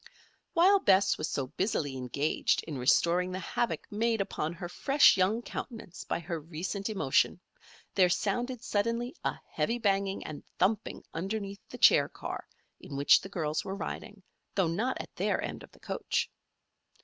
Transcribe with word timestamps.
While 0.53 0.79
Bess 0.79 1.19
was 1.19 1.29
so 1.29 1.45
busily 1.45 1.95
engaged 1.95 2.63
in 2.63 2.79
restoring 2.79 3.31
the 3.31 3.37
havoc 3.37 3.85
made 3.91 4.19
upon 4.19 4.51
her 4.53 4.67
fresh 4.67 5.15
young 5.15 5.43
countenance 5.43 6.03
by 6.05 6.19
her 6.21 6.39
recent 6.39 6.89
emotion, 6.89 7.39
there 7.93 8.09
sounded 8.09 8.63
suddenly 8.63 9.13
a 9.23 9.39
heavy 9.51 9.77
banging 9.77 10.25
and 10.25 10.43
thumping 10.57 11.03
underneath 11.13 11.61
the 11.69 11.77
chair 11.77 12.09
car 12.09 12.47
in 12.79 12.95
which 12.97 13.21
the 13.21 13.29
girls 13.29 13.63
were 13.63 13.75
riding, 13.75 14.23
though 14.55 14.67
not 14.69 14.97
at 14.99 15.15
their 15.17 15.39
end 15.39 15.61
of 15.61 15.71
the 15.71 15.79
coach. 15.79 16.31